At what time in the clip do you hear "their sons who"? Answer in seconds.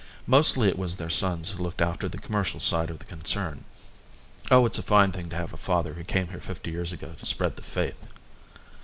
0.95-1.61